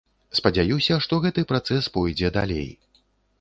Спадзяюся, 0.37 0.97
што 1.07 1.19
гэты 1.25 1.43
працэс 1.51 1.91
пойдзе 1.99 2.33
далей. 2.39 2.67